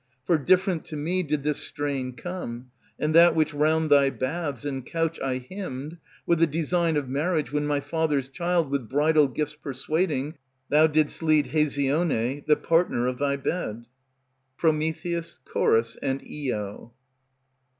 For 0.25 0.39
different 0.39 0.83
to 0.85 0.95
me 0.95 1.21
did 1.21 1.43
this 1.43 1.59
strain 1.59 2.13
come, 2.13 2.71
And 2.97 3.13
that 3.13 3.35
which 3.35 3.53
round 3.53 3.91
thy 3.91 4.09
baths 4.09 4.65
And 4.65 4.83
couch 4.83 5.19
I 5.19 5.35
hymned, 5.37 5.99
With 6.25 6.39
the 6.39 6.47
design 6.47 6.97
of 6.97 7.07
marriage, 7.07 7.51
when 7.51 7.67
my 7.67 7.81
father's 7.81 8.27
child 8.27 8.71
With 8.71 8.89
bridal 8.89 9.27
gifts 9.27 9.53
persuading, 9.53 10.39
thou 10.69 10.87
didst 10.87 11.21
lead 11.21 11.49
Hesione 11.49 12.43
the 12.47 12.55
partner 12.55 13.05
of 13.05 13.19
thy 13.19 13.35
bed. 13.35 13.85
PROMETHEUS, 14.57 15.37
CHORUS, 15.45 15.97
and 16.01 16.23
IO. 16.23 16.93